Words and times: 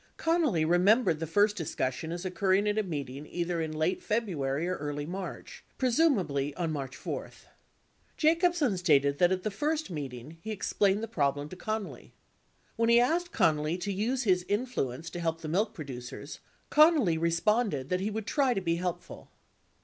Connally 0.17 0.67
remembered 0.67 1.19
the 1.19 1.27
first 1.27 1.55
discussion 1.55 2.11
as 2.11 2.25
occurring 2.25 2.67
at 2.67 2.79
a 2.79 2.81
meeting 2.81 3.27
either 3.27 3.61
in 3.61 3.71
late 3.71 4.01
February 4.01 4.67
or 4.67 4.75
early 4.77 5.05
March, 5.05 5.63
presumably 5.77 6.55
on 6.55 6.71
March 6.71 6.95
4. 6.95 7.25
4a 7.27 7.31
Jacobsen 8.17 8.77
stated 8.79 9.19
that 9.19 9.31
at 9.31 9.43
the 9.43 9.51
first 9.51 9.91
meeting 9.91 10.39
he 10.41 10.49
explained 10.49 11.03
the 11.03 11.07
problem 11.07 11.49
to 11.49 11.55
Connally. 11.55 12.13
When 12.77 12.89
he 12.89 12.99
asked 12.99 13.31
Connally 13.31 13.79
to 13.79 13.93
use 13.93 14.23
his 14.23 14.43
influence 14.49 15.11
to 15.11 15.19
help 15.19 15.41
the 15.41 15.47
milk 15.47 15.75
producers, 15.75 16.39
Connally 16.71 17.19
responded 17.21 17.89
that 17.89 18.01
he 18.01 18.09
would 18.09 18.25
try 18.25 18.55
to 18.55 18.59
be 18.61 18.77
helpful. 18.77 19.29